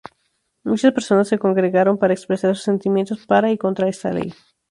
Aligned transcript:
Muchas 0.63 0.93
personas 0.93 1.27
se 1.27 1.37
congregaron 1.37 1.99
para 1.99 2.15
expresar 2.15 2.55
sus 2.55 2.63
sentimientos 2.63 3.27
para 3.27 3.51
y 3.51 3.59
contra 3.59 3.87
esta 3.87 4.11
ley. 4.11 4.33